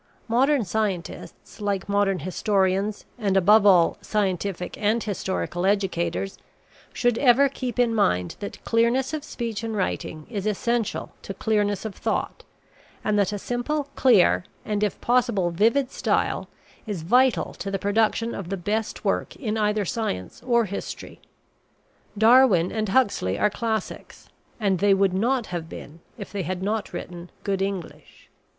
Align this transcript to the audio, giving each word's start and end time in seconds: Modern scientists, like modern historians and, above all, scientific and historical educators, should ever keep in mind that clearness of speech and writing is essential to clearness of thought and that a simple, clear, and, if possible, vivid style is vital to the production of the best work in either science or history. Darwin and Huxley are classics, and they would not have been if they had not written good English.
Modern 0.27 0.65
scientists, 0.65 1.61
like 1.61 1.87
modern 1.87 2.17
historians 2.21 3.05
and, 3.19 3.37
above 3.37 3.67
all, 3.67 3.99
scientific 4.01 4.75
and 4.79 5.03
historical 5.03 5.63
educators, 5.63 6.39
should 6.91 7.19
ever 7.19 7.47
keep 7.47 7.77
in 7.77 7.93
mind 7.93 8.35
that 8.39 8.63
clearness 8.65 9.13
of 9.13 9.23
speech 9.23 9.63
and 9.63 9.75
writing 9.77 10.25
is 10.27 10.47
essential 10.47 11.11
to 11.21 11.35
clearness 11.35 11.85
of 11.85 11.93
thought 11.93 12.43
and 13.03 13.19
that 13.19 13.31
a 13.31 13.37
simple, 13.37 13.89
clear, 13.95 14.43
and, 14.65 14.83
if 14.83 14.99
possible, 15.01 15.51
vivid 15.51 15.91
style 15.91 16.49
is 16.87 17.03
vital 17.03 17.53
to 17.53 17.69
the 17.69 17.77
production 17.77 18.33
of 18.33 18.49
the 18.49 18.57
best 18.57 19.05
work 19.05 19.35
in 19.35 19.55
either 19.55 19.85
science 19.85 20.41
or 20.43 20.65
history. 20.65 21.21
Darwin 22.17 22.71
and 22.71 22.89
Huxley 22.89 23.37
are 23.37 23.51
classics, 23.51 24.29
and 24.59 24.79
they 24.79 24.95
would 24.95 25.13
not 25.13 25.45
have 25.53 25.69
been 25.69 25.99
if 26.17 26.31
they 26.31 26.41
had 26.41 26.63
not 26.63 26.91
written 26.91 27.29
good 27.43 27.61
English. 27.61 28.31